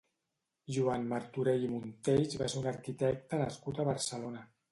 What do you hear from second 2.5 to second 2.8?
ser un